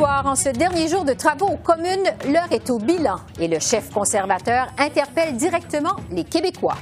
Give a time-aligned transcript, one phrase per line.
[0.00, 3.58] Soir, en ce dernier jour de travaux aux communes, l'heure est au bilan et le
[3.58, 6.78] chef conservateur interpelle directement les Québécois.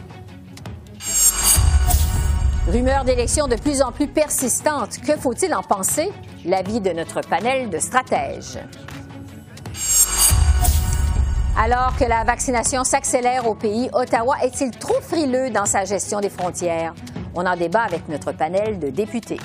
[2.68, 5.00] Rumeur d'élections de plus en plus persistante.
[5.04, 6.12] Que faut-il en penser?
[6.44, 8.60] L'avis de notre panel de stratèges.
[11.60, 16.30] Alors que la vaccination s'accélère au pays, Ottawa est-il trop frileux dans sa gestion des
[16.30, 16.94] frontières?
[17.34, 19.40] On en débat avec notre panel de députés.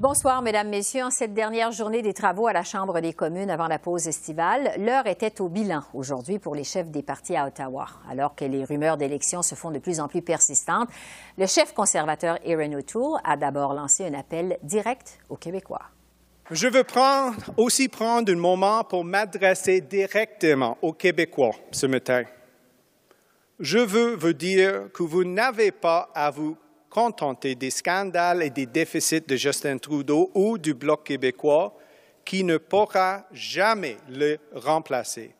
[0.00, 1.04] Bonsoir, Mesdames, Messieurs.
[1.04, 4.72] En cette dernière journée des travaux à la Chambre des communes avant la pause estivale,
[4.78, 7.86] l'heure était au bilan aujourd'hui pour les chefs des partis à Ottawa.
[8.10, 10.88] Alors que les rumeurs d'élections se font de plus en plus persistantes,
[11.36, 15.82] le chef conservateur Aaron O'Toole a d'abord lancé un appel direct aux Québécois.
[16.50, 16.86] Je veux
[17.58, 22.22] aussi prendre un moment pour m'adresser directement aux Québécois ce matin.
[23.58, 26.56] Je veux vous dire que vous n'avez pas à vous
[26.90, 31.74] contenter des scandales et des déficits de Justin Trudeau ou du Bloc québécois
[32.24, 35.34] qui ne pourra jamais le remplacer.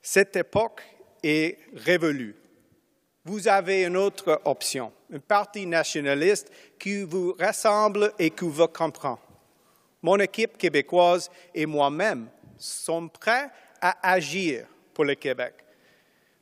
[0.00, 0.82] Cette époque
[1.22, 2.36] est révolue.
[3.24, 9.18] Vous avez une autre option, un parti nationaliste qui vous rassemble et qui vous comprend.
[10.02, 15.54] Mon équipe québécoise et moi-même sommes prêts à agir pour le Québec.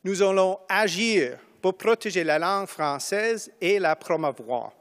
[0.03, 4.73] Nous allons agir pour protéger la langue française et la promouvoir.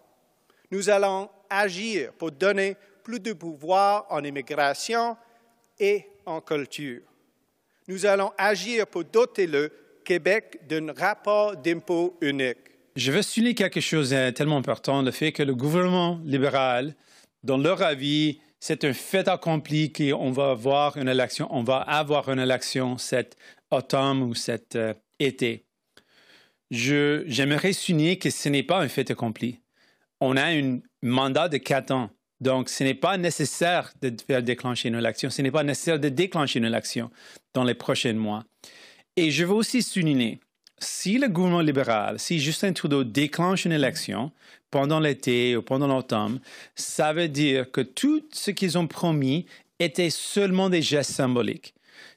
[0.73, 5.17] Nous allons agir pour donner plus de pouvoir en immigration
[5.79, 7.03] et en culture.
[7.87, 9.71] Nous allons agir pour doter le
[10.05, 12.59] Québec d'un rapport d'impôt unique.
[12.97, 16.97] Je veux souligner quelque chose de tellement important, le fait que le gouvernement libéral,
[17.45, 22.29] dans leur avis, c'est un fait accompli qu'on va avoir une élection, on va avoir
[22.29, 23.37] une élection cet
[23.71, 25.65] automne ou cet euh, été
[26.73, 29.61] j'aimerais souligner que ce n'est pas un fait accompli.
[30.21, 32.11] On a un mandat de quatre ans.
[32.41, 35.31] Donc, ce n'est pas nécessaire de faire déclencher une élection.
[35.31, 37.11] Ce n'est pas nécessaire de déclencher une élection
[37.55, 38.45] dans les prochains mois.
[39.17, 40.41] Et je veux aussi souligner,
[40.79, 44.33] si le gouvernement libéral, si Justin Trudeau déclenche une élection
[44.71, 46.41] pendant l'été ou pendant l'automne,
[46.75, 49.47] ça veut dire que tout ce qu'ils ont promis
[49.79, 51.75] était seulement des gestes symboliques.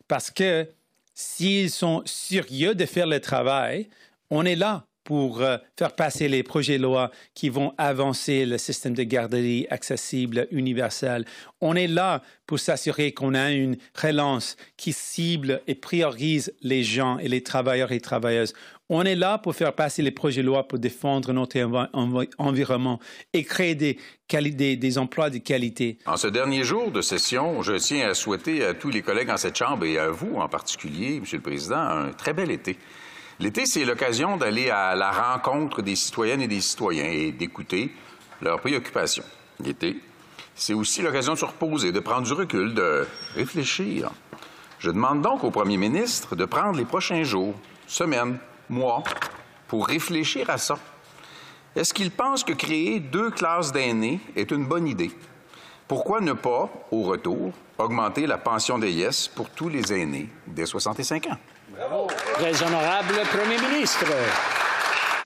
[0.07, 0.67] Parce que
[1.13, 3.89] s'ils sont sérieux de faire le travail,
[4.29, 8.57] on est là pour euh, faire passer les projets de loi qui vont avancer le
[8.57, 11.25] système de garderie accessible, universel.
[11.61, 17.19] On est là pour s'assurer qu'on a une relance qui cible et priorise les gens
[17.19, 18.53] et les travailleurs et travailleuses.
[18.89, 21.59] On est là pour faire passer les projets de loi pour défendre notre
[22.37, 22.99] environnement
[23.33, 23.97] et créer des,
[24.75, 25.97] des, emplois de qualité.
[26.05, 29.37] En ce dernier jour de session, je tiens à souhaiter à tous les collègues en
[29.37, 32.77] cette Chambre et à vous en particulier, Monsieur le Président, un très bel été.
[33.39, 37.93] L'été, c'est l'occasion d'aller à la rencontre des citoyennes et des citoyens et d'écouter
[38.41, 39.25] leurs préoccupations.
[39.59, 39.99] L'été,
[40.55, 44.11] c'est aussi l'occasion de se reposer, de prendre du recul, de réfléchir.
[44.79, 47.55] Je demande donc au premier ministre de prendre les prochains jours,
[47.87, 48.37] semaines,
[48.69, 49.03] mois,
[49.67, 50.79] pour réfléchir à ça.
[51.75, 55.11] Est-ce qu'il pense que créer deux classes d'aînés est une bonne idée?
[55.89, 60.65] Pourquoi ne pas, au retour, augmenter la pension des yes pour tous les aînés dès
[60.65, 61.37] 65 ans?
[62.35, 64.05] Très honorable Premier ministre.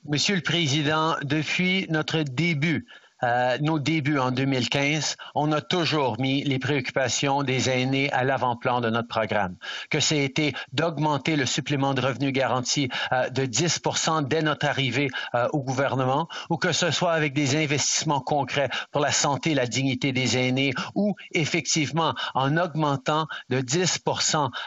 [0.08, 2.86] Monsieur le Président, depuis notre début
[3.22, 8.80] euh, nos débuts en 2015, on a toujours mis les préoccupations des aînés à l'avant-plan
[8.80, 9.56] de notre programme.
[9.90, 13.82] Que ça été d'augmenter le supplément de revenu garanti euh, de 10
[14.26, 19.00] dès notre arrivée euh, au gouvernement, ou que ce soit avec des investissements concrets pour
[19.00, 24.00] la santé et la dignité des aînés, ou effectivement en augmentant de 10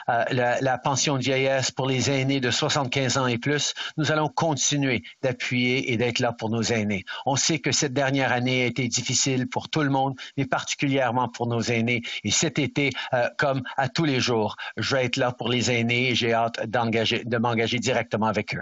[0.07, 4.30] la, la pension de vieillesse pour les aînés de 75 ans et plus, nous allons
[4.30, 7.06] continuer d'appuyer et d'être là pour nos aînés.
[7.25, 11.30] On sait que cette dernière année, a été difficile pour tout le monde, mais particulièrement
[11.30, 12.01] pour nos aînés.
[12.24, 15.72] Et cet été, euh, comme à tous les jours, je vais être là pour les
[15.72, 18.62] aînés et j'ai hâte de m'engager directement avec eux.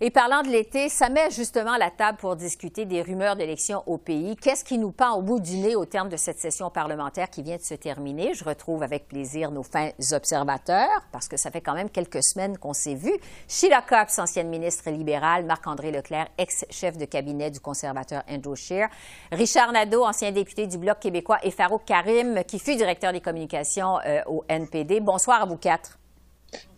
[0.00, 3.98] Et parlant de l'été, ça met justement la table pour discuter des rumeurs d'élections au
[3.98, 4.36] pays.
[4.36, 7.42] Qu'est-ce qui nous pend au bout du nez au terme de cette session parlementaire qui
[7.42, 8.32] vient de se terminer?
[8.32, 12.58] Je retrouve avec plaisir nos fins observateurs, parce que ça fait quand même quelques semaines
[12.58, 13.18] qu'on s'est vus.
[13.48, 18.88] Sheila Cox, ancienne ministre libérale, Marc-André Leclerc, ex-chef de cabinet du conservateur Andrew Scheer,
[19.32, 23.98] Richard Nadeau, ancien député du Bloc québécois, et Farouk Karim, qui fut directeur des communications
[24.06, 25.00] euh, au NPD.
[25.00, 25.98] Bonsoir à vous quatre.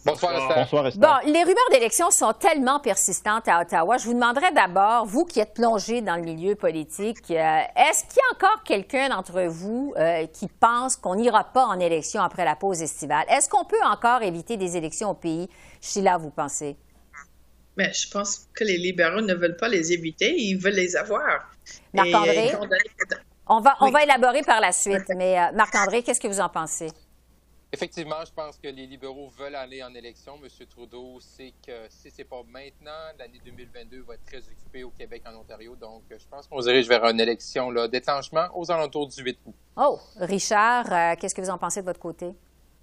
[0.04, 0.56] Bonsoir, Esther.
[0.56, 1.00] Bonsoir, Esther.
[1.22, 3.98] Bon, les rumeurs d'élections sont tellement persistantes à Ottawa.
[3.98, 8.16] Je vous demanderais d'abord, vous qui êtes plongé dans le milieu politique, euh, est-ce qu'il
[8.16, 12.44] y a encore quelqu'un d'entre vous euh, qui pense qu'on n'ira pas en élection après
[12.46, 13.26] la pause estivale?
[13.28, 15.48] Est-ce qu'on peut encore éviter des élections au pays?
[15.82, 16.76] Sheila, vous pensez?
[17.76, 21.50] Mais je pense que les libéraux ne veulent pas les éviter, ils veulent les avoir.
[21.92, 22.46] Marc-André?
[22.46, 22.58] Et, euh,
[23.46, 23.92] On va, on Oui.
[23.92, 26.88] va élaborer par la suite, mais euh, Marc-André, qu'est-ce que vous en pensez?
[27.72, 30.34] Effectivement, je pense que les libéraux veulent aller en élection.
[30.42, 30.48] M.
[30.66, 35.22] Trudeau sait que si c'est pas maintenant, l'année 2022 va être très occupée au Québec,
[35.24, 35.76] en Ontario.
[35.76, 39.38] Donc, je pense qu'on se dirige vers une élection là, déclenchement aux alentours du 8
[39.46, 39.54] août.
[39.76, 42.32] Oh, Richard, euh, qu'est-ce que vous en pensez de votre côté?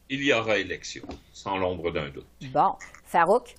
[0.09, 2.25] Il y aura élection, sans l'ombre d'un doute.
[2.53, 2.75] Bon.
[3.03, 3.55] Farouk?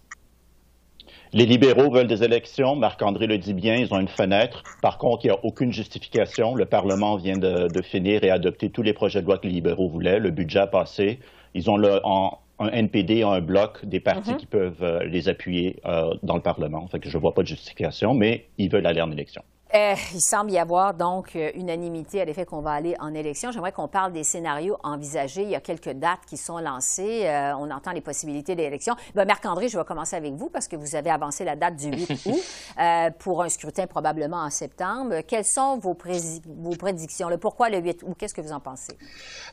[1.33, 2.75] Les libéraux veulent des élections.
[2.77, 4.63] Marc-André le dit bien, ils ont une fenêtre.
[4.81, 6.55] Par contre, il n'y a aucune justification.
[6.55, 9.53] Le Parlement vient de, de finir et adopter tous les projets de loi que les
[9.53, 10.19] libéraux voulaient.
[10.21, 11.19] Le budget a passé.
[11.55, 15.77] Ils ont le, en- un NPD, un bloc, des partis qui peuvent euh, les appuyer
[15.87, 16.87] euh, dans le Parlement.
[16.89, 19.43] Fait que je ne vois pas de justification, mais ils veulent aller en élection.
[19.75, 23.53] Euh, il semble y avoir donc euh, unanimité à l'effet qu'on va aller en élection.
[23.53, 25.43] J'aimerais qu'on parle des scénarios envisagés.
[25.43, 27.27] Il y a quelques dates qui sont lancées.
[27.27, 28.97] Euh, on entend les possibilités d'élection.
[29.15, 31.91] Ben, Marc-André, je vais commencer avec vous parce que vous avez avancé la date du
[31.91, 32.41] 8 août
[32.81, 35.21] euh, pour un scrutin probablement en septembre.
[35.27, 37.29] Quelles sont vos, prédictions?
[37.29, 38.17] Le pourquoi le 8 août?
[38.19, 38.97] Qu'est-ce que vous en pensez?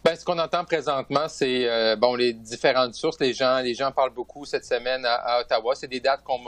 [0.04, 3.20] Ben, ce qu'on entend présentement, c'est bon les différentes sources.
[3.20, 5.76] Les gens, les gens parlent beaucoup cette semaine à, à Ottawa.
[5.76, 6.40] C'est des dates qu'on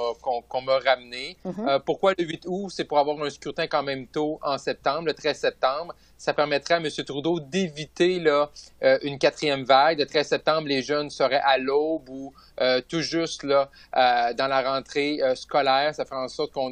[0.62, 1.38] m'a ramenées.
[1.46, 2.70] Euh, pourquoi le 8 août?
[2.74, 5.96] C'est pour avoir un scrutin quand même tôt en septembre, le 13 septembre.
[6.18, 6.88] Ça permettrait à M.
[7.06, 10.00] Trudeau d'éviter euh, une quatrième vague.
[10.00, 14.62] Le 13 septembre, les jeunes seraient à l'aube ou euh, tout juste euh, dans la
[14.62, 15.94] rentrée scolaire.
[15.94, 16.72] Ça ferait en sorte qu'on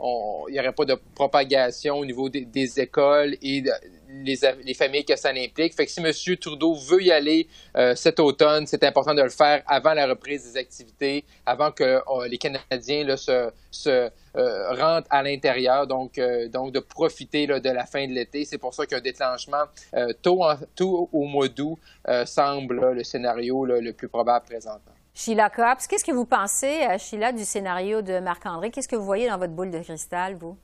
[0.00, 3.62] il n'y aurait pas de propagation au niveau des, écoles et
[4.08, 5.74] les, les familles que ça implique.
[5.74, 6.36] Fait que si M.
[6.36, 10.44] Trudeau veut y aller euh, cet automne, c'est important de le faire avant la reprise
[10.52, 16.18] des activités, avant que euh, les Canadiens là, se, se euh, rentrent à l'intérieur, donc,
[16.18, 18.44] euh, donc de profiter là, de la fin de l'été.
[18.44, 19.64] C'est pour ça qu'un déclenchement
[19.94, 21.78] euh, tôt, en- tôt au mois d'août
[22.08, 24.97] euh, semble là, le scénario le plus probable présentement.
[25.18, 28.70] Sheila Copps, qu'est-ce que vous pensez, euh, Sheila, du scénario de Marc-André?
[28.70, 30.56] Qu'est-ce que vous voyez dans votre boule de cristal, vous?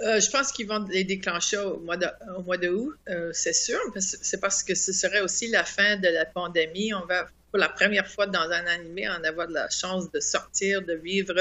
[0.00, 2.06] Euh, je pense qu'ils vont les déclencher au mois de,
[2.38, 3.78] au mois de août, euh, c'est sûr.
[3.98, 6.94] C'est parce que ce serait aussi la fin de la pandémie.
[6.94, 9.68] On va, pour la première fois dans un an et demi, en avoir de la
[9.68, 11.34] chance de sortir, de vivre,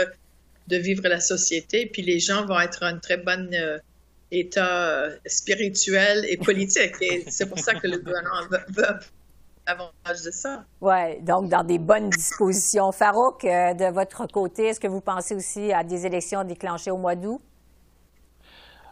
[0.68, 1.86] de vivre la société.
[1.86, 3.50] Puis les gens vont être en très bon
[4.30, 6.96] état spirituel et politique.
[7.00, 9.00] Et c'est pour ça que le gouvernement veut
[10.82, 12.92] Oui, donc dans des bonnes dispositions.
[12.92, 16.98] Farouk, euh, de votre côté, est-ce que vous pensez aussi à des élections déclenchées au
[16.98, 17.42] mois d'août?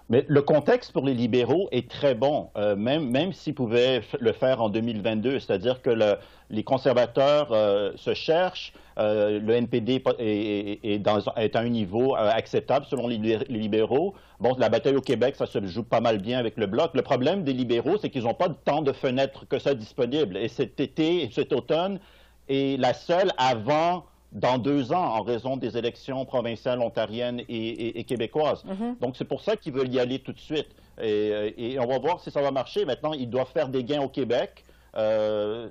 [0.09, 4.31] Mais le contexte pour les libéraux est très bon, euh, même, même s'ils pouvaient le
[4.31, 6.15] faire en 2022, c'est-à-dire que le-
[6.49, 11.07] les conservateurs euh, se cherchent, euh, le NPD est, est-
[11.55, 14.15] à un niveau euh, acceptable selon les, les libéraux.
[14.39, 16.91] Bon, la bataille au Québec, ça se joue pas mal bien avec le bloc.
[16.93, 20.37] Le problème des libéraux, c'est qu'ils n'ont pas tant de fenêtres que ça disponible.
[20.37, 21.99] Et cet été, et cet automne,
[22.47, 27.99] est la seule avant dans deux ans en raison des élections provinciales ontariennes et, et-
[27.99, 28.63] et québécoises.
[29.01, 30.67] Donc, c'est pour ça qu'ils veulent y aller tout de suite.
[31.01, 32.83] Et, et on va voir si ça va marcher.
[32.85, 34.63] Maintenant, ils doivent faire des gains au Québec.
[34.95, 35.69] Euh,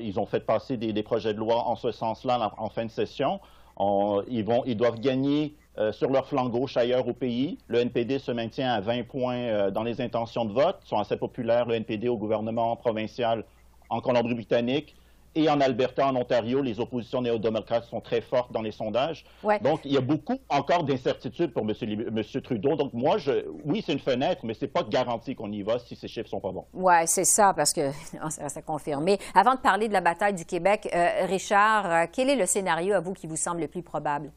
[0.00, 2.84] ils ont fait passer des, des projets de loi en ce sens-là en, en fin
[2.84, 3.40] de session.
[3.76, 7.58] On- ils, vont, ils doivent gagner euh, sur leur flanc gauche ailleurs au pays.
[7.66, 10.76] Le NPD se maintient à 20 points euh, dans les intentions de vote.
[10.84, 13.44] Ils sont assez populaires, le NPD, au gouvernement provincial
[13.88, 14.94] en Colombie-Britannique.
[15.34, 19.24] Et en Alberta, en Ontario, les oppositions néo-démocrates sont très fortes dans les sondages.
[19.42, 19.58] Ouais.
[19.60, 22.24] Donc, il y a beaucoup encore d'incertitudes pour M.
[22.42, 22.76] Trudeau.
[22.76, 25.78] Donc, moi, je, oui, c'est une fenêtre, mais c'est pas de garantie qu'on y va
[25.78, 26.66] si ces chiffres sont pas bons.
[26.74, 27.88] Oui, c'est ça, parce que
[28.22, 29.18] non, ça reste à confirmer.
[29.34, 32.94] Avant de parler de la bataille du Québec, euh, Richard, euh, quel est le scénario
[32.94, 34.30] à vous qui vous semble le plus probable?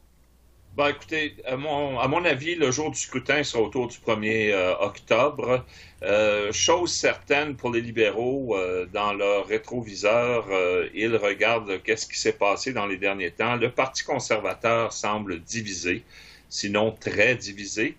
[0.76, 5.64] Ben, écoutez, à mon, avis, le jour du scrutin sera autour du 1er euh, octobre.
[6.02, 10.46] Euh, chose certaine pour les libéraux, euh, dans leur rétroviseur,
[10.92, 13.56] ils regardent qu'est-ce qui s'est passé dans les derniers temps.
[13.56, 16.04] Le Parti conservateur semble divisé,
[16.50, 17.96] sinon très divisé.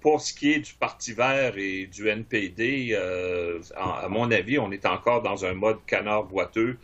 [0.00, 2.96] Pour ce qui est du Parti vert et du NPD,
[3.76, 6.76] à, mon avis, on est encore dans un mode canard boiteux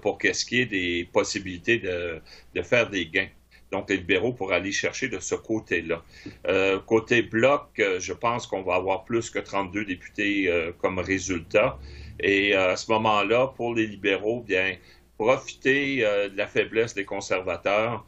[0.00, 3.28] pour qu'est-ce qui est des possibilités de faire des gains.
[3.72, 6.02] Donc les libéraux pour aller chercher de ce côté-là.
[6.46, 10.98] Euh, côté bloc, euh, je pense qu'on va avoir plus que 32 députés euh, comme
[10.98, 11.78] résultat.
[12.20, 14.76] Et à ce moment-là, pour les libéraux, bien,
[15.18, 18.04] profiter de la faiblesse des conservateurs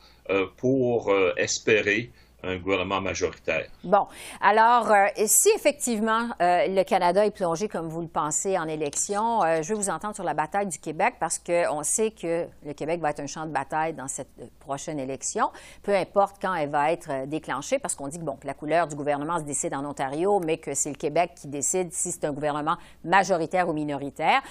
[0.57, 2.11] pour espérer
[2.49, 3.67] un gouvernement majoritaire.
[3.83, 4.07] Bon,
[4.41, 9.43] alors, euh, si effectivement euh, le Canada est plongé, comme vous le pensez, en élection,
[9.43, 12.73] euh, je veux vous entendre sur la bataille du Québec parce qu'on sait que le
[12.73, 14.29] Québec va être un champ de bataille dans cette
[14.61, 15.51] prochaine élection,
[15.83, 18.97] peu importe quand elle va être déclenchée, parce qu'on dit que, bon, la couleur du
[18.97, 22.33] gouvernement se décide en Ontario, mais que c'est le Québec qui décide si c'est un
[22.33, 24.43] gouvernement majoritaire ou minoritaire.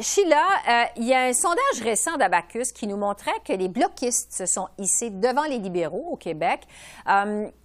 [0.00, 4.46] Sheila, il y a un sondage récent d'Abacus qui nous montrait que les bloquistes se
[4.46, 6.62] sont hissés devant les libéraux au Québec.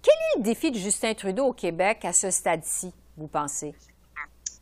[0.02, 3.74] Quel est le défi de Justin Trudeau au Québec à ce stade-ci, vous pensez?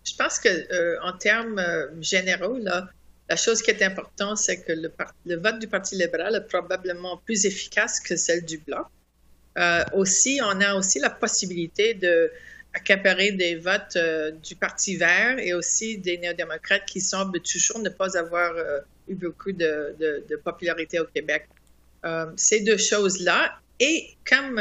[0.04, 4.72] Je pense que euh, en termes euh, généraux, la chose qui est importante, c'est que
[4.72, 8.86] le, vote du Parti libéral est probablement plus efficace que celle du Bloc.
[9.94, 12.30] aussi, on a aussi la possibilité de
[13.36, 13.98] des votes
[14.42, 18.54] du Parti vert et aussi des néo-démocrates qui semblent toujours ne pas avoir
[19.08, 21.48] eu beaucoup de, popularité au Québec.
[22.36, 24.60] ces deux choses-là, et comme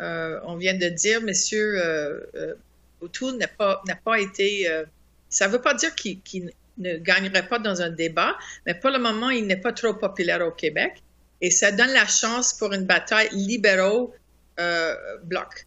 [0.00, 2.54] euh, on vient de dire, Monsieur euh, euh,
[3.00, 4.68] O'Toole n'a pas, n'a pas été.
[5.28, 8.34] ça ne veut pas dire qu'il, ne gagnerait pas dans un débat,
[8.64, 11.02] mais pour le moment, il n'est pas trop populaire au Québec.
[11.40, 14.16] Et ça donne la chance pour une bataille libéraux-bloc.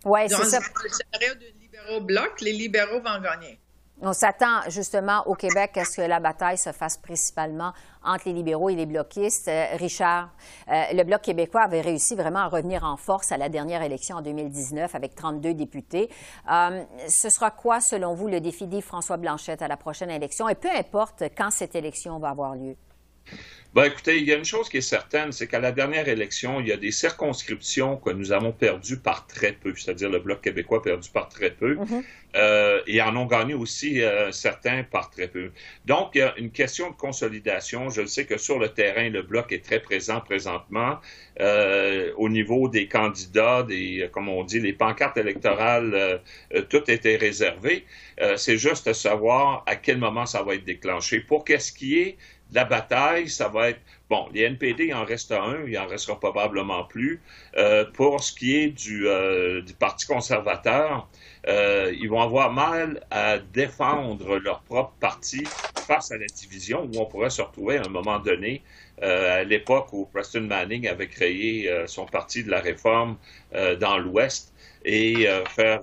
[0.06, 0.60] Oui, c'est ça.
[0.60, 3.60] Dans le scénario de libéraux-bloc, les libéraux vont gagner.
[4.02, 7.72] On s'attend justement au Québec à ce que la bataille se fasse principalement
[8.04, 9.48] entre les libéraux et les bloquistes.
[9.48, 10.32] Euh, Richard,
[10.68, 14.18] euh, le Bloc québécois avait réussi vraiment à revenir en force à la dernière élection
[14.18, 16.10] en 2019 avec 32 députés.
[16.52, 20.50] Euh, ce sera quoi, selon vous, le défi d'Yves-François Blanchette à la prochaine élection?
[20.50, 22.76] Et peu importe quand cette élection va avoir lieu?
[23.76, 26.62] Ben, écoutez, il y a une chose qui est certaine, c'est qu'à la dernière élection,
[26.62, 30.40] il y a des circonscriptions que nous avons perdues par très peu, c'est-à-dire le Bloc
[30.40, 32.04] québécois perdu par très peu, mm-hmm.
[32.38, 35.52] euh, et en ont gagné aussi euh, certains par très peu.
[35.84, 37.90] Donc, il y a une question de consolidation.
[37.90, 41.00] Je sais que sur le terrain, le Bloc est très présent présentement
[41.42, 46.22] euh, au niveau des candidats, des, comme on dit, les pancartes électorales,
[46.70, 47.84] tout était réservé.
[48.38, 51.20] c'est juste de savoir à quel moment ça va être déclenché.
[51.20, 52.18] Pour qu'est-ce qui est
[52.56, 56.18] la bataille, ça va être, bon, les NPD, il en reste un, il en restera
[56.18, 57.22] probablement plus.
[57.58, 61.08] Euh, pour ce qui est du, euh, du Parti conservateur,
[61.48, 65.44] euh, ils vont avoir mal à défendre leur propre parti
[65.86, 68.64] face à la division où on pourrait se retrouver à un moment donné,
[69.02, 73.18] à l'époque où Preston Manning avait créé son parti de la réforme
[73.80, 74.54] dans l'Ouest
[74.86, 75.82] et faire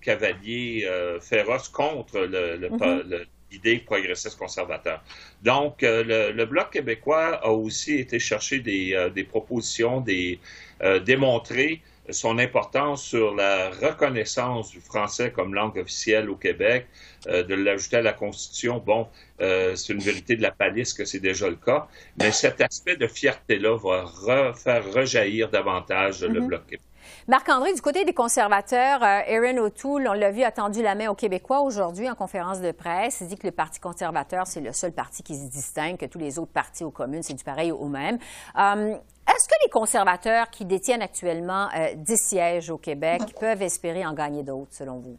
[0.00, 0.88] cavalier
[1.20, 3.02] féroce contre le, le, mm-hmm.
[3.08, 5.02] le idée progressiste conservateur.
[5.42, 10.38] Donc, euh, le, Bloc québécois a aussi été chercher des, euh, propositions, des,
[10.82, 16.86] euh, démontrer son importance sur la reconnaissance du français comme langue officielle au Québec,
[17.26, 18.78] de l'ajouter à la Constitution.
[18.78, 21.86] Bon, c'est une vérité de la palisse que c'est déjà le cas,
[22.18, 26.46] mais cet aspect de fierté-là va faire rejaillir davantage le mm-hmm.
[26.46, 26.87] Bloc québécois.
[27.28, 31.14] Marc-André, du côté des conservateurs, euh, O'Toole, on l'a vu, a tendu la main aux
[31.14, 33.18] Québécois aujourd'hui en conférence de presse.
[33.20, 36.18] Il dit que le Parti conservateur, c'est le seul parti qui se distingue, que tous
[36.18, 38.16] les autres partis aux communes, c'est du pareil au même.
[38.58, 38.94] Euh,
[39.28, 44.14] est-ce que les conservateurs qui détiennent actuellement 10 euh, sièges au Québec peuvent espérer en
[44.14, 45.18] gagner d'autres, selon vous?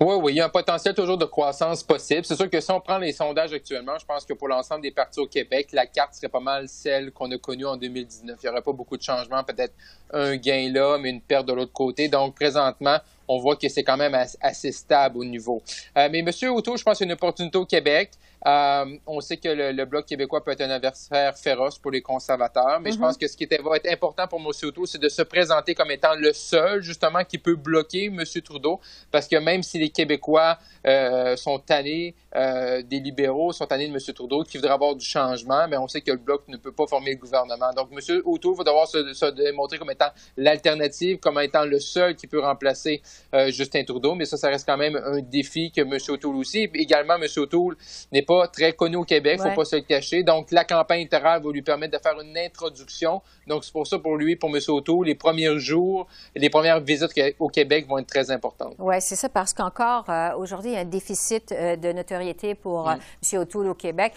[0.00, 2.24] Oui, oui, il y a un potentiel toujours de croissance possible.
[2.24, 4.92] C'est sûr que si on prend les sondages actuellement, je pense que pour l'ensemble des
[4.92, 8.38] partis au Québec, la carte serait pas mal celle qu'on a connue en 2019.
[8.40, 9.74] Il n'y aurait pas beaucoup de changements, peut-être
[10.12, 12.06] un gain là, mais une perte de l'autre côté.
[12.06, 12.98] Donc, présentement,
[13.28, 15.62] on voit que c'est quand même assez stable au niveau.
[15.96, 16.30] Euh, mais M.
[16.50, 18.10] Auto, je pense qu'il y a une opportunité au Québec.
[18.46, 22.80] Euh, on sait que le, Bloc québécois peut être un adversaire féroce pour les conservateurs,
[22.80, 23.02] mais je mhm.
[23.02, 24.46] pense que ce qui va être important pour M.
[24.62, 28.22] Auto, c'est de se présenter comme étant le seul, justement, qui peut bloquer M.
[28.44, 28.80] Trudeau,
[29.10, 33.92] parce que même si les Québécois euh, sont tannés euh, des libéraux, sont tannés de
[33.92, 34.14] M.
[34.14, 36.86] Trudeau, qui voudraient avoir du changement, mais on sait que le Bloc ne peut pas
[36.86, 37.70] former le gouvernement.
[37.74, 38.20] Donc, M.
[38.24, 42.40] Auto va devoir se, se démontrer comme étant l'alternative, comme étant le seul qui peut
[42.40, 43.00] remplacer
[43.48, 45.96] Justin Trudeau, mais ça, ça reste quand même un défi que M.
[46.08, 46.68] O'Toole aussi.
[46.74, 47.26] Également, M.
[47.36, 47.76] O'Toole
[48.12, 50.22] n'est pas très connu au Québec, faut pas se le cacher.
[50.22, 53.22] Donc, la campagne électorale va lui permettre de faire une introduction.
[53.46, 54.60] Donc, c'est pour ça, pour lui, pour M.
[54.68, 58.74] Auto, les premiers jours, les premières visites au Québec vont être très importantes.
[58.78, 62.17] Oui, c'est ça, parce qu'encore, euh, aujourd'hui, il y a un déficit euh, de notoriété
[62.54, 62.98] pour M.
[63.40, 64.12] O'Toole au Québec.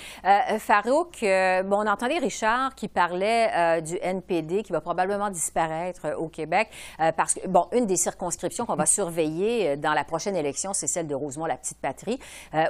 [0.60, 6.70] Farouk, bon, on entendait Richard qui parlait du NPD qui va probablement disparaître au Québec
[7.16, 11.08] parce que, bon, une des circonscriptions qu'on va surveiller dans la prochaine élection, c'est celle
[11.08, 12.20] de Rosemont-la-Petite-Patrie,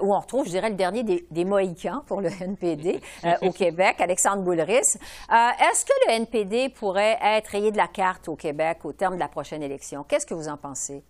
[0.01, 3.01] où on retrouve, je dirais, le dernier des, des Mohicans pour le NPD
[3.41, 4.97] au Québec, Alexandre Boulris.
[5.29, 9.19] Est-ce que le NPD pourrait être rayé de la carte au Québec au terme de
[9.19, 10.03] la prochaine élection?
[10.03, 11.03] Qu'est-ce que vous en pensez?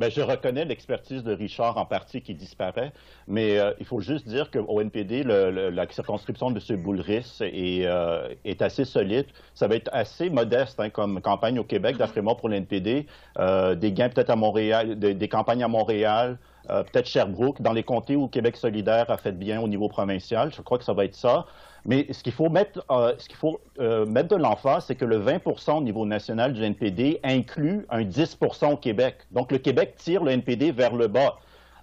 [0.00, 2.90] Bien, je reconnais l'expertise de Richard en partie qui disparaît,
[3.28, 6.82] mais euh, il faut juste dire qu'au NPD, la circonscription de M.
[6.82, 9.26] Boulris est, euh, est, assez solide.
[9.52, 13.04] Ça va être assez modeste hein, comme campagne au Québec, d'après moi, pour le NPD.
[13.38, 16.38] Euh, des gains peut-être à Montréal, des campagnes à Montréal,
[16.68, 20.52] peut-être Sherbrooke, dans les comtés où Québec solidaire a fait bien au niveau provincial.
[20.54, 21.46] Je crois que ça va être ça.
[21.84, 25.04] Mais ce qu'il faut mettre, euh, ce qu'il faut, euh, mettre de l'emphase, c'est que
[25.04, 28.38] le 20% au niveau national du NPD inclut un 10
[28.70, 29.16] au Québec.
[29.30, 31.36] Donc, le Québec tire le NPD vers le bas.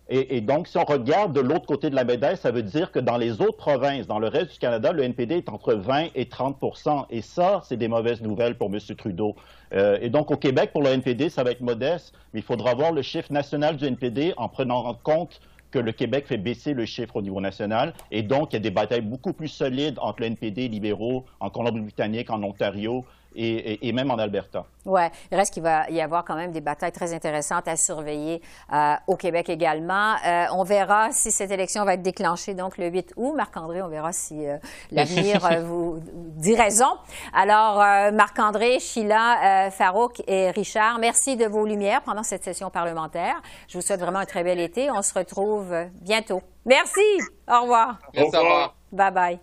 [0.09, 2.99] Et, donc, si on regarde de l'autre côté de la médaille, ça veut dire que
[2.99, 6.23] dans les autres provinces, dans le reste du Canada, le NPD est entre 20 et
[6.23, 8.79] 30% Et ça, c'est des mauvaises nouvelles pour M.
[8.97, 9.35] Trudeau.
[9.73, 12.73] Euh, et donc, au Québec, pour le NPD, ça va être modeste, mais il faudra
[12.73, 16.73] voir le chiffre national du NPD en prenant en compte que le Québec fait baisser
[16.73, 17.93] le chiffre au niveau national.
[18.11, 21.25] Et donc, il y a des batailles beaucoup plus solides entre le NPD et libéraux
[21.39, 23.05] en Colombie-Britannique, en Ontario
[23.37, 24.65] et, même en Alberta.
[24.85, 25.01] Oui,
[25.31, 28.41] il reste qu'il va y avoir quand même des batailles très intéressantes à surveiller
[28.73, 30.15] euh, au Québec également.
[30.25, 33.33] Euh, on verra si cette élection va être déclenchée donc le 8 août.
[33.35, 34.57] Marc-André, on verra si euh,
[34.91, 36.97] l'avenir vous dit raison.
[37.33, 37.77] Alors,
[38.13, 43.41] Marc-André, Sheila, Farouk et Richard, merci de vos lumières pendant cette session parlementaire.
[43.67, 44.89] Je vous souhaite vraiment un très bel été.
[44.91, 46.41] On se retrouve bientôt.
[46.65, 47.01] Merci.
[47.47, 47.99] Au revoir.
[48.15, 48.75] Au revoir.
[48.91, 49.39] Bye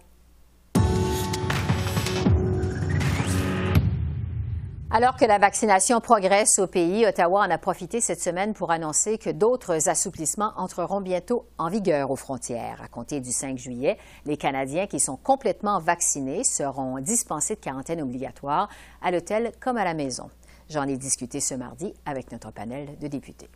[4.96, 9.18] Alors que la vaccination progresse au pays, Ottawa en a profité cette semaine pour annoncer
[9.18, 12.80] que d'autres assouplissements entreront bientôt en vigueur aux frontières.
[12.80, 18.02] À compter du 5 juillet, les Canadiens qui sont complètement vaccinés seront dispensés de quarantaine
[18.02, 18.68] obligatoire
[19.02, 20.30] à l'hôtel comme à la maison.
[20.70, 23.48] J'en ai discuté ce mardi avec notre panel de députés.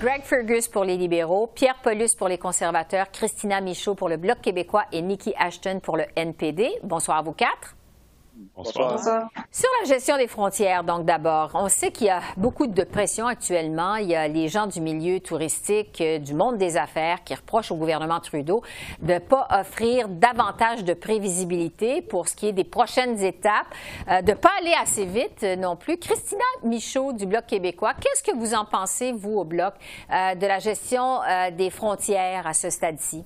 [0.00, 4.40] Greg Fergus pour les libéraux, Pierre Paulus pour les conservateurs, Christina Michaud pour le Bloc
[4.40, 6.72] québécois et Nikki Ashton pour le NPD.
[6.82, 7.76] Bonsoir à vous quatre.
[8.56, 8.98] Bonsoir.
[9.50, 13.26] Sur la gestion des frontières, donc d'abord, on sait qu'il y a beaucoup de pression
[13.26, 13.96] actuellement.
[13.96, 17.70] Il y a les gens du milieu touristique, euh, du monde des affaires qui reprochent
[17.70, 18.62] au gouvernement Trudeau
[19.00, 23.66] de ne pas offrir davantage de prévisibilité pour ce qui est des prochaines étapes,
[24.08, 25.96] euh, de ne pas aller assez vite euh, non plus.
[25.96, 29.74] Christina Michaud du Bloc québécois, qu'est-ce que vous en pensez, vous, au Bloc,
[30.10, 31.20] de la gestion
[31.56, 33.24] des frontières à ce stade-ci?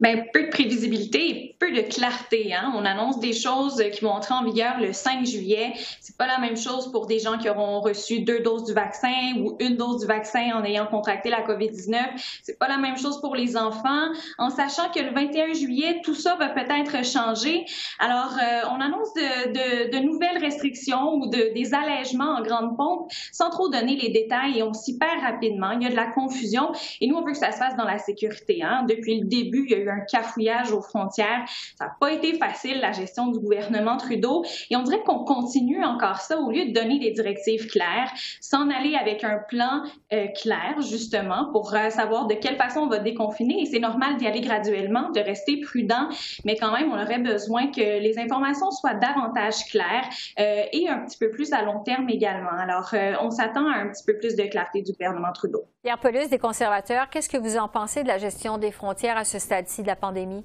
[0.00, 2.54] Bien, peu de prévisibilité et peu de clarté.
[2.54, 2.72] Hein?
[2.76, 5.72] On annonce des choses qui vont entrer en vigueur le 5 juillet.
[6.00, 9.34] C'est pas la même chose pour des gens qui auront reçu deux doses du vaccin
[9.40, 11.96] ou une dose du vaccin en ayant contracté la COVID-19.
[12.44, 14.06] C'est pas la même chose pour les enfants,
[14.38, 17.64] en sachant que le 21 juillet, tout ça va peut-être changer.
[17.98, 22.76] Alors, euh, on annonce de, de, de, nouvelles restrictions ou de, des allègements en grande
[22.76, 25.72] pompe sans trop donner les détails et on s'y perd rapidement.
[25.72, 27.84] Il y a de la confusion et nous, on veut que ça se fasse dans
[27.84, 28.62] la sécurité.
[28.62, 28.86] Hein?
[28.88, 31.44] Depuis le début, il y a un cafouillage aux frontières.
[31.76, 34.44] Ça n'a pas été facile, la gestion du gouvernement Trudeau.
[34.70, 38.70] Et on dirait qu'on continue encore ça au lieu de donner des directives claires, s'en
[38.70, 42.98] aller avec un plan euh, clair, justement, pour euh, savoir de quelle façon on va
[42.98, 43.62] déconfiner.
[43.62, 46.08] Et c'est normal d'y aller graduellement, de rester prudent,
[46.44, 51.04] mais quand même, on aurait besoin que les informations soient davantage claires euh, et un
[51.04, 52.50] petit peu plus à long terme également.
[52.58, 55.64] Alors, on s'attend à un petit peu plus de clarté du gouvernement Trudeau.
[55.82, 59.24] Pierre Paulus, des conservateurs, qu'est-ce que vous en pensez de la gestion des frontières à
[59.24, 59.77] ce stade-ci?
[59.82, 60.44] De la pandémie?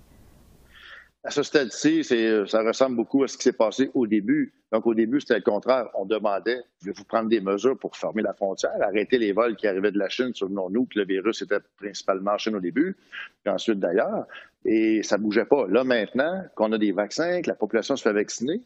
[1.25, 4.53] À ce stade-ci, ça ressemble beaucoup à ce qui s'est passé au début.
[4.73, 5.87] Donc, au début, c'était le contraire.
[5.93, 9.65] On demandait de vous prendre des mesures pour fermer la frontière, arrêter les vols qui
[9.65, 10.33] arrivaient de la Chine.
[10.33, 12.97] Souvenons-nous que le virus était principalement en Chine au début,
[13.43, 14.25] puis ensuite d'ailleurs.
[14.65, 15.65] Et ça ne bougeait pas.
[15.67, 18.61] Là, maintenant, qu'on a des vaccins, que la population se fait vacciner,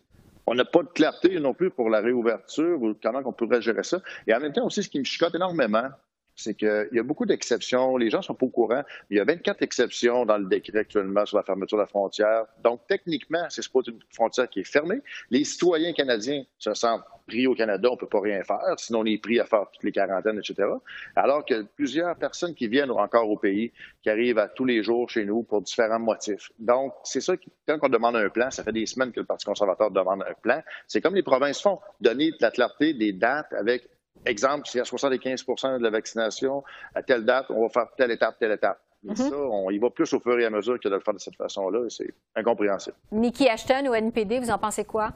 [0.47, 3.83] on n'a pas de clarté non plus pour la réouverture ou comment on pourrait gérer
[3.83, 4.01] ça.
[4.25, 5.89] Et en même temps aussi, ce qui me chicote énormément,
[6.37, 7.97] c'est qu'il y a beaucoup d'exceptions.
[7.97, 8.83] Les gens sont pas au courant.
[9.09, 12.45] Il y a 24 exceptions dans le décret actuellement sur la fermeture de la frontière.
[12.63, 15.01] Donc, techniquement, c'est pas une frontière qui est fermée.
[15.31, 18.99] Les citoyens canadiens se sentent pris au Canada, on ne peut pas rien faire, sinon
[18.99, 20.69] on est pris à faire toutes les quarantaines, etc.
[21.15, 25.09] Alors que plusieurs personnes qui viennent encore au pays, qui arrivent à tous les jours
[25.09, 26.51] chez nous pour différents motifs.
[26.57, 27.33] Donc, c'est ça,
[27.67, 30.33] quand on demande un plan, ça fait des semaines que le Parti conservateur demande un
[30.41, 33.89] plan, c'est comme les provinces font, donner de la clarté, des dates avec
[34.25, 36.63] exemple, si à 75% de la vaccination,
[36.95, 38.79] à telle date, on va faire telle étape, telle étape.
[39.03, 39.29] Mais mm-hmm.
[39.29, 41.19] ça, on y va plus au fur et à mesure que de le faire de
[41.19, 41.87] cette façon-là.
[41.89, 42.95] C'est incompréhensible.
[43.11, 45.13] Nikki Ashton ou NPD, vous en pensez quoi?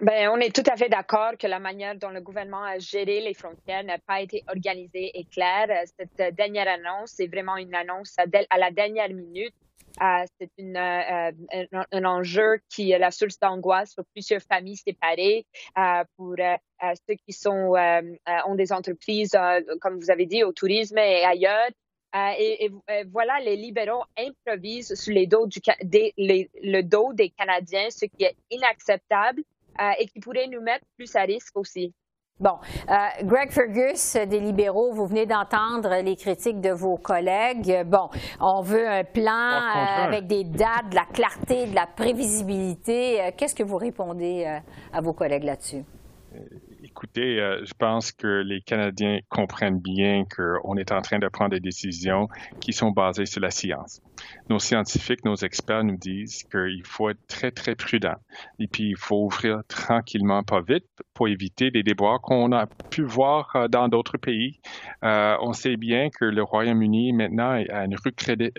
[0.00, 3.20] Ben, on est tout à fait d'accord que la manière dont le gouvernement a géré
[3.20, 5.68] les frontières n'a pas été organisée et claire.
[5.96, 9.54] Cette dernière annonce est vraiment une annonce à la dernière minute.
[10.00, 11.32] Euh, c'est euh,
[11.72, 17.14] un, un, enjeu qui est la source d'angoisse pour plusieurs familles séparées, euh, pour ceux
[17.26, 17.74] qui sont,
[18.46, 19.36] ont des entreprises,
[19.80, 21.70] comme vous avez dit, au tourisme et ailleurs.
[22.38, 22.70] Et,
[23.10, 28.36] voilà, les libéraux improvisent sur les dos du, le dos des Canadiens, ce qui est
[28.50, 29.42] inacceptable.
[29.80, 31.94] Euh, et qui pourrait nous mettre plus à risque aussi.
[32.40, 32.58] Bon,
[32.90, 37.84] euh, Greg Fergus des libéraux, vous venez d'entendre les critiques de vos collègues.
[37.86, 38.08] Bon,
[38.40, 43.32] on veut un plan euh, avec des dates, de la clarté, de la prévisibilité.
[43.36, 44.44] Qu'est-ce que vous répondez
[44.92, 45.84] à vos collègues là-dessus?
[46.94, 51.60] Écoutez, je pense que les Canadiens comprennent bien qu'on est en train de prendre des
[51.60, 52.28] décisions
[52.60, 54.00] qui sont basées sur la science
[54.48, 58.16] nos scientifiques, nos experts nous disent qu'il faut être très, très prudent.
[58.58, 63.02] Et puis, il faut ouvrir tranquillement, pas vite, pour éviter les déboires qu'on a pu
[63.02, 64.60] voir euh, dans d'autres pays.
[65.04, 67.96] Euh, on sait bien que le Royaume-Uni, maintenant, a une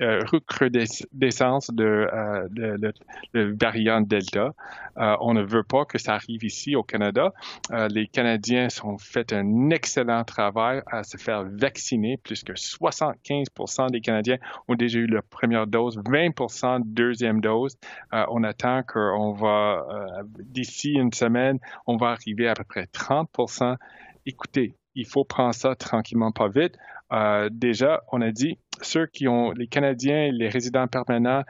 [0.02, 2.08] euh, recrudescence de,
[2.50, 2.94] de,
[3.34, 4.54] de, variant Delta.
[4.96, 7.32] on ne veut pas que ça arrive ici au Canada.
[7.90, 8.23] les Canadiens
[8.84, 12.18] ont fait un excellent travail à se faire vacciner.
[12.18, 17.78] Plus que 75% des Canadiens ont déjà eu leur première dose, 20% deuxième dose.
[18.14, 22.88] Euh, on attend qu'on va, euh, d'ici une semaine, on va arriver à peu près
[22.94, 23.78] 30%
[24.26, 26.78] Écoutez, il faut prendre ça tranquillement, pas vite.
[27.12, 31.44] Euh, déjà, on a dit, ceux qui ont, les Canadiens, les résidents permanents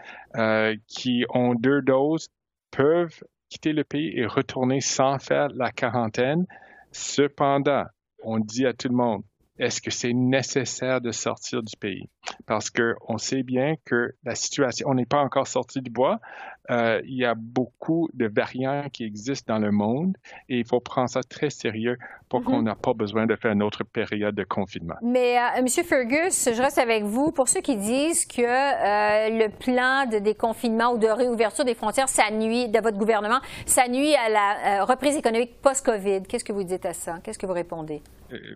[0.88, 2.30] qui ont deux doses
[2.72, 3.22] peuvent
[3.54, 6.48] quitter le pays et retourner sans faire la quarantaine.
[6.94, 7.86] Cependant,
[8.24, 9.24] on dit à tout le monde,
[9.60, 12.10] est-ce que c'est nécessaire de sortir du pays?
[12.46, 16.20] Parce qu'on sait bien que la situation, on n'est pas encore sorti du bois.
[16.72, 20.16] Euh, il y a beaucoup de variants qui existent dans le monde
[20.48, 21.98] et il faut prendre ça très sérieux
[22.30, 22.44] pour mm-hmm.
[22.46, 24.96] qu'on n'a pas besoin de faire une autre période de confinement.
[25.02, 25.68] Mais, euh, M.
[25.68, 27.32] Fergus, je reste avec vous.
[27.32, 32.08] Pour ceux qui disent que euh, le plan de déconfinement ou de réouverture des frontières,
[32.08, 36.64] ça nuit, de votre gouvernement, ça nuit à la reprise économique post-COVID, qu'est-ce que vous
[36.64, 37.20] dites à ça?
[37.24, 38.02] Qu'est-ce que vous répondez?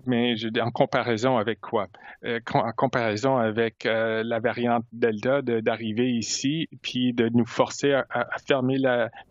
[0.07, 1.85] mais je, en comparaison avec quoi?
[2.51, 7.96] en comparaison avec la variante Delta d'arriver ici puis de nous forcer à,
[8.47, 8.77] fermer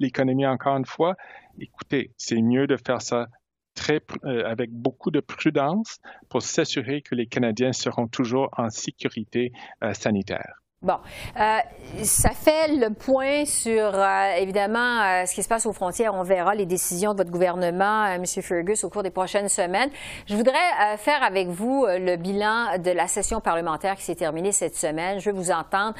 [0.00, 1.16] l'économie encore une fois,
[1.59, 3.29] écoutez, c'est mieux de faire ça
[3.74, 5.98] très, euh, avec beaucoup de prudence
[6.29, 9.52] pour s'assurer que les Canadiens seront toujours en sécurité
[9.85, 10.62] euh, sanitaire.
[10.83, 10.99] Bon,
[11.41, 11.59] euh,
[12.05, 16.15] ça fait le point sur, euh, évidemment, euh, ce qui se passe aux frontières.
[16.15, 18.25] On verra les décisions de votre gouvernement, M.
[18.27, 19.89] Fergus, au cours des prochaines semaines.
[20.27, 20.53] Je voudrais
[20.99, 25.19] faire avec vous le bilan de la session parlementaire qui s'est terminée cette semaine.
[25.19, 25.95] Je veux vous entendre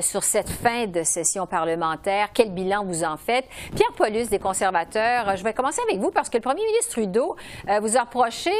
[0.00, 2.30] sur cette fin de session parlementaire.
[2.32, 3.44] Quel bilan vous en faites?
[3.76, 7.36] Pierre Paulus, des conservateurs, je vais commencer avec vous parce que le premier ministre Trudeau
[7.80, 8.52] vous a reproché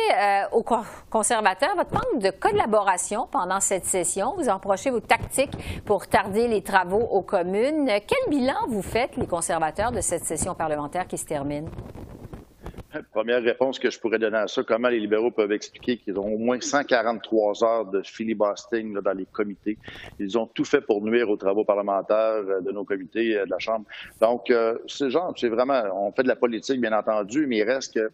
[0.52, 0.64] aux
[1.10, 4.34] conservateurs votre manque de collaboration pendant cette session.
[4.36, 7.86] Vous a reproché vos tactiques pour tarder les travaux aux communes.
[7.86, 11.68] Quel bilan vous faites, les conservateurs, de cette session parlementaire qui se termine?
[13.12, 16.34] Première réponse que je pourrais donner à ça, comment les libéraux peuvent expliquer qu'ils ont
[16.34, 19.78] au moins 143 heures de filibustering dans les comités.
[20.18, 23.50] Ils ont tout fait pour nuire aux travaux parlementaires euh, de nos comités euh, de
[23.50, 23.86] la Chambre.
[24.20, 27.62] Donc, euh, c'est genre, c'est vraiment, on fait de la politique, bien entendu, mais il
[27.62, 28.10] reste que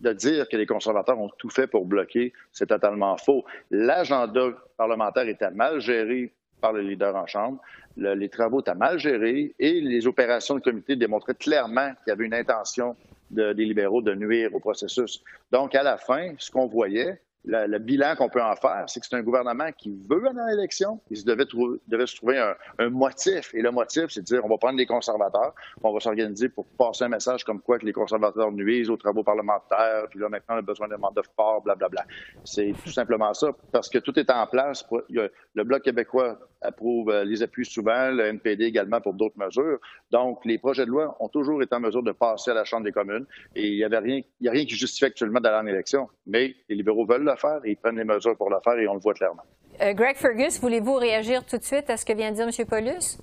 [0.00, 3.44] de dire que les conservateurs ont tout fait pour bloquer, c'est totalement faux.
[3.70, 6.32] L'agenda parlementaire était mal géré
[6.62, 7.60] par le leader en Chambre.
[7.96, 12.24] les travaux étaient mal gérés et les opérations de comité démontraient clairement qu'il y avait
[12.24, 12.96] une intention
[13.30, 15.22] des libéraux de nuire au processus.
[15.50, 19.06] Donc, à la fin, ce qu'on voyait, le, bilan qu'on peut en faire, c'est que
[19.06, 21.00] c'est un gouvernement qui veut aller à l'élection.
[21.10, 21.44] Il devait,
[21.88, 22.38] devait se trouver
[22.78, 23.52] un, motif.
[23.54, 26.66] Et le motif, c'est de dire on va prendre les conservateurs, on va s'organiser pour
[26.66, 30.56] passer un message comme quoi que les conservateurs nuisent aux travaux parlementaires, puis là, maintenant,
[30.56, 32.04] on a besoin d'un mandat fort, blablabla.
[32.44, 34.86] C'est tout simplement ça, parce que tout est en place.
[35.08, 39.78] le Bloc québécois approuve euh, les appuis souvent, le NPD également pour d'autres mesures.
[40.10, 42.84] Donc, les projets de loi ont toujours été en mesure de passer à la Chambre
[42.84, 45.62] des communes et il n'y avait rien, il y a rien qui justifie actuellement d'aller
[45.62, 46.08] en élection.
[46.26, 48.86] Mais les libéraux veulent le faire et ils prennent les mesures pour le faire et
[48.88, 49.42] on le voit clairement.
[49.80, 52.66] Euh, Greg Fergus, voulez-vous réagir tout de suite à ce que vient de dire M.
[52.66, 53.18] Paulus?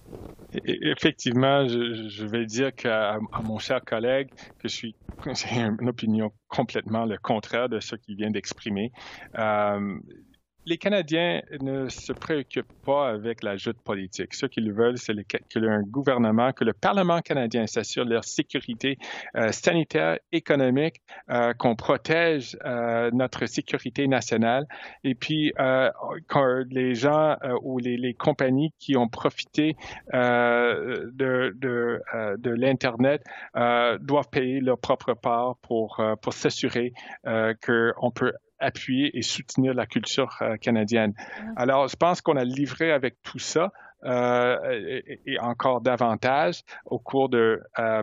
[0.66, 4.96] Effectivement, je, vais dire à, mon cher collègue que je suis,
[5.36, 8.92] j'ai une opinion complètement le contraire de ce qu'il vient d'exprimer.
[9.38, 10.00] Euh,
[10.66, 14.34] les Canadiens ne se préoccupent pas avec la joute politique.
[14.34, 18.98] Ce qu'ils veulent, c'est que un gouvernement, que le Parlement canadien s'assure leur sécurité
[19.36, 24.68] euh, sanitaire, économique, euh, qu'on protège euh, notre sécurité nationale.
[25.04, 25.54] Et puis,
[26.28, 29.76] quand les gens ou les, compagnies qui ont profité
[30.12, 31.54] de,
[32.44, 33.24] l'Internet
[34.02, 36.94] doivent payer leur propre part pour s'assurer
[37.24, 41.14] qu'on peut appuyer et soutenir la culture euh, canadienne.
[41.56, 43.72] Alors, je pense qu'on a livré avec tout ça.
[44.06, 48.02] Euh, et, encore davantage au cours de, euh,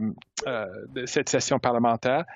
[0.88, 2.26] de cette session parlementaire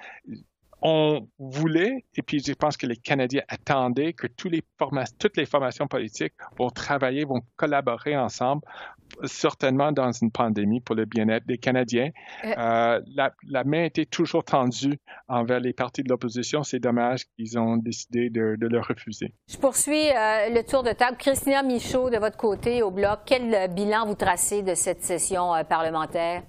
[0.82, 4.62] on voulait, et puis je pense que les Canadiens attendaient que tous les
[5.18, 8.62] toutes les formations politiques vont travailler, vont collaborer ensemble,
[9.24, 12.10] certainement dans une pandémie pour le bien-être des Canadiens.
[12.44, 13.00] Euh, euh,
[13.48, 16.62] la, main était toujours tendue envers les partis de l'opposition.
[16.62, 19.34] C'est dommage qu'ils ont décidé de, le refuser.
[19.48, 21.16] Je poursuis euh, le tour de table.
[21.18, 26.42] Christina Michaud, de votre côté, au Bloc, quel bilan vous tracez de cette session parlementaire?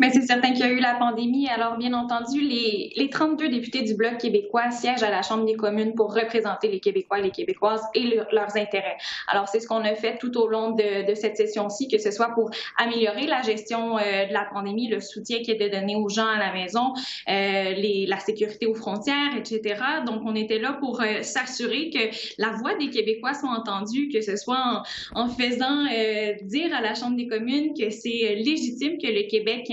[0.00, 1.46] Mais c'est certain qu'il y a eu la pandémie.
[1.48, 5.56] Alors, bien entendu, les, les 32 députés du Bloc québécois siègent à la Chambre des
[5.56, 8.96] communes pour représenter les Québécois et les Québécoises et leurs intérêts.
[9.28, 12.10] Alors, c'est ce qu'on a fait tout au long de, de cette session-ci, que ce
[12.12, 16.08] soit pour améliorer la gestion euh, de la pandémie, le soutien qui était donné aux
[16.08, 16.94] gens à la maison,
[17.28, 19.82] euh, les, la sécurité aux frontières, etc.
[20.06, 21.98] Donc, on était là pour euh, s'assurer que
[22.38, 24.82] la voix des Québécois soit entendue, que ce soit
[25.14, 29.28] en, en faisant euh, dire à la Chambre des communes que c'est légitime que le
[29.28, 29.70] Québec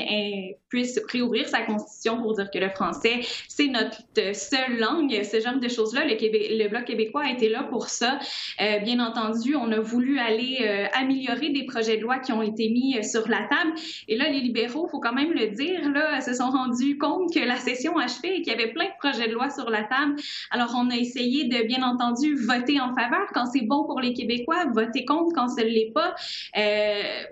[0.70, 4.02] puisse réouvrir sa constitution pour dire que le français, c'est notre
[4.34, 6.06] seule langue, ce genre de choses-là.
[6.06, 6.16] Le,
[6.64, 8.20] le Bloc québécois a été là pour ça.
[8.62, 12.42] Euh, bien entendu, on a voulu aller euh, améliorer des projets de loi qui ont
[12.42, 13.74] été mis euh, sur la table.
[14.08, 17.40] Et là, les libéraux, faut quand même le dire, là, se sont rendus compte que
[17.40, 20.16] la session achevait et qu'il y avait plein de projets de loi sur la table.
[20.52, 24.14] Alors, on a essayé de, bien entendu, voter en faveur quand c'est bon pour les
[24.14, 26.16] Québécois, voter contre quand ce ne l'est pas.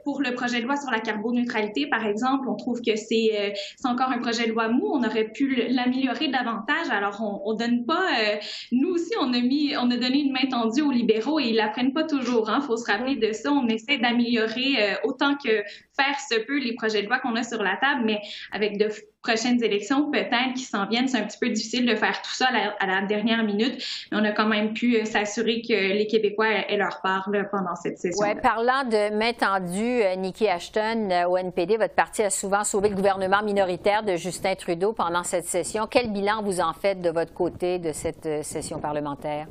[0.04, 3.88] pour le projet de loi sur la carboneutralité, par exemple, on trouve que euh, c'est
[3.88, 4.90] encore un projet de loi mou.
[4.92, 6.90] On aurait pu l'améliorer davantage.
[6.90, 8.08] Alors, on, on donne pas.
[8.20, 8.36] Euh,
[8.72, 11.56] nous aussi, on a mis, on a donné une main tendue aux libéraux et ils
[11.56, 12.50] la prennent pas toujours.
[12.50, 12.62] Hein.
[12.62, 13.52] Faut se rappeler de ça.
[13.52, 15.64] On essaie d'améliorer euh, autant que
[15.96, 18.90] faire ce peu les projets de loi qu'on a sur la table, mais avec de
[19.26, 22.48] prochaines élections peut-être qui s'en viennent, c'est un petit peu difficile de faire tout ça
[22.80, 26.48] à la, dernière minute, mais on a quand même pu euh, s'assurer que les Québécois
[26.48, 28.26] aient leur part pendant cette session.
[28.26, 32.64] Oui, parlant de main tendue, euh, Nikki Ashton, euh, au NPD, votre parti a souvent
[32.64, 35.88] sauvé le gouvernement minoritaire de Justin Trudeau pendant cette session.
[35.90, 39.48] Quel bilan vous en faites de votre côté de cette session parlementaire?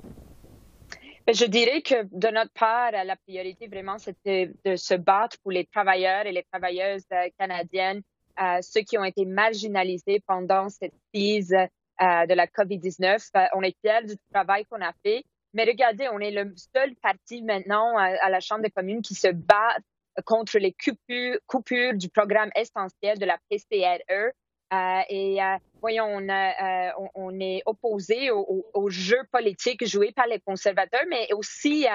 [1.27, 5.53] Ben, je dirais que de notre part, la priorité vraiment, c'était de se battre pour
[5.53, 7.07] les travailleurs et les travailleuses
[7.39, 8.03] canadiennes
[8.41, 13.29] euh, ceux qui ont été marginalisés pendant cette crise euh, de la COVID-19.
[13.37, 15.25] Euh, on est fiers du travail qu'on a fait.
[15.53, 19.29] Mais regardez, on est le seul parti maintenant à, la Chambre des communes qui se
[19.29, 19.77] bat
[20.25, 24.33] contre les coupures, coupures du programme essentiel de la PCRE.
[24.75, 30.27] Euh, et euh, voyons, on, euh, on, est opposé au, au, jeu politique joué par
[30.27, 31.87] les conservateurs, mais aussi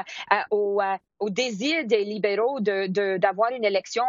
[0.52, 0.82] au,
[1.30, 4.06] désir des libéraux de d'avoir une élection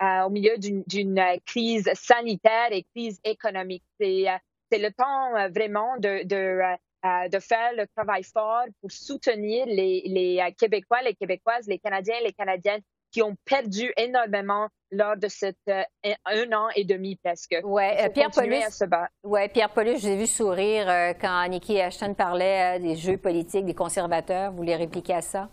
[0.00, 3.84] au milieu d'une crise sanitaire et crise économique.
[4.00, 10.54] C'est le temps vraiment de, de, de, faire le travail fort pour soutenir les, les
[10.58, 16.52] Québécois, les Québécoises, les Canadiens, les Canadiennes qui ont perdu énormément lors de cet un
[16.52, 17.56] an et demi presque.
[17.64, 18.62] Ouais, Pierre Paulus.
[19.24, 20.86] Ouais, Pierre Paulus, j'ai vu sourire
[21.20, 24.50] quand Nikki Ashton parlait des jeux politiques des conservateurs.
[24.50, 25.48] Vous voulez répliquer à ça?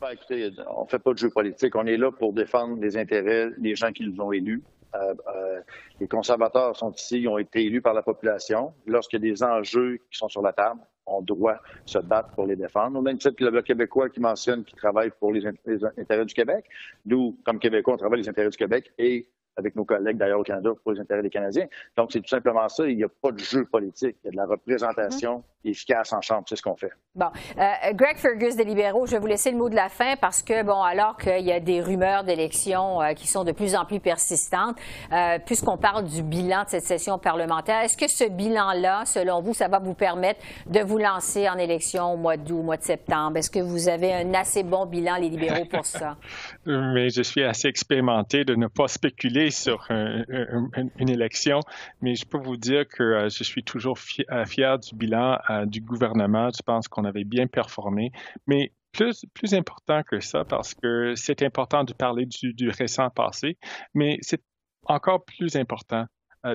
[0.00, 1.74] Ben, écoutez, on ne fait pas de jeu politique.
[1.74, 4.62] On est là pour défendre les intérêts des gens qui nous ont élus.
[4.94, 5.60] Euh, euh,
[6.00, 8.72] les conservateurs sont ici, ils ont été élus par la population.
[8.86, 12.46] Lorsqu'il y a des enjeux qui sont sur la table, on doit se battre pour
[12.46, 12.98] les défendre.
[12.98, 16.24] On a une petite le Bloc québécois qui mentionne qu'il travaille pour les, les, intérêts
[16.24, 16.64] du Québec.
[17.06, 20.44] Nous, comme Québécois, on travaille les intérêts du Québec et avec nos collègues d'ailleurs au
[20.44, 21.66] Canada pour les intérêts des Canadiens.
[21.96, 22.86] Donc, c'est tout simplement ça.
[22.86, 24.16] Il n'y a pas de jeu politique.
[24.22, 25.70] Il y a de la représentation mm-hmm.
[25.70, 26.44] efficace en Chambre.
[26.48, 26.92] C'est ce qu'on fait.
[27.14, 27.26] Bon.
[27.58, 30.42] Euh, Greg Fergus des libéraux, je vais vous laisser le mot de la fin parce
[30.42, 33.84] que, bon, alors qu'il y a des rumeurs d'élections euh, qui sont de plus en
[33.84, 34.76] plus persistantes,
[35.12, 39.52] euh, puisqu'on parle du bilan de cette session parlementaire, est-ce que ce bilan-là, selon vous,
[39.52, 42.84] ça va vous permettre de vous lancer en élection au mois d'août, au mois de
[42.84, 43.36] septembre?
[43.38, 46.16] Est-ce que vous avez un assez bon bilan, les libéraux, pour ça?
[46.66, 51.60] Mais je suis assez expérimenté de ne pas spéculer sur une élection,
[52.00, 53.98] mais je peux vous dire que euh, je suis toujours
[54.30, 56.50] euh, fier, du bilan euh, du gouvernement.
[56.56, 58.12] Je pense qu'on avait bien performé,
[58.46, 63.58] mais plus, plus important que ça, parce que c'est important de parler du, récent passé,
[63.94, 64.42] mais c'est
[64.84, 66.06] encore plus important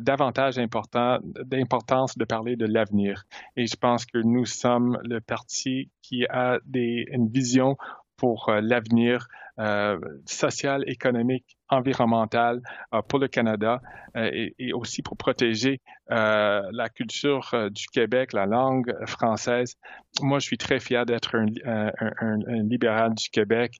[0.01, 3.25] davantage d'importance de parler de l'avenir.
[3.57, 7.77] Et je pense que nous sommes le parti qui a une vision
[8.17, 9.27] pour l'avenir
[10.25, 12.61] social, économique environnementale
[12.93, 13.81] euh, pour le Canada
[14.15, 19.75] euh, et, aussi pour protéger euh, la culture du Québec, la langue française.
[20.21, 21.51] Moi, je suis très fier d'être un,
[22.63, 23.77] libéral du Québec.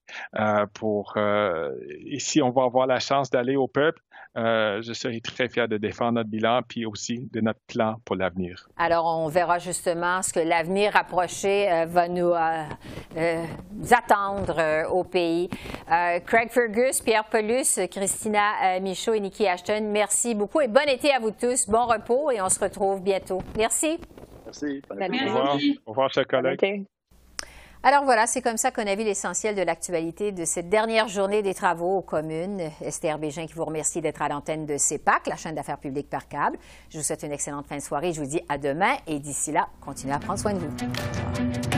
[0.74, 4.02] pour et si on va avoir la chance d'aller au peuple,
[4.36, 8.68] je serai très fier de défendre notre bilan puis aussi de notre plan pour l'avenir.
[8.78, 12.34] Alors, on verra justement ce que l'avenir rapproché va nous,
[13.92, 15.50] attendre au pays.
[16.26, 19.90] Craig Fergus, Pierre Pelus, Christina euh, Michaud et Nikki Ashton.
[19.92, 21.68] Merci beaucoup et bon été à vous tous.
[21.68, 23.42] Bon repos et on se retrouve bientôt.
[23.58, 24.00] Merci.
[24.46, 24.82] Merci.
[24.90, 25.58] Au revoir.
[25.86, 26.86] Au revoir, chers collègues.
[27.86, 31.42] Alors voilà, c'est comme ça qu'on a vu l'essentiel de l'actualité de cette dernière journée
[31.42, 32.62] des travaux aux communes.
[32.82, 36.30] Esther Bégin qui vous remercie d'être à l'antenne de CEPAC, la chaîne d'affaires publiques par
[36.30, 36.58] câble.
[36.90, 38.14] Je vous souhaite une excellente fin de soirée.
[38.14, 41.73] Je vous dis à demain et d'ici là, continuez à prendre soin de vous.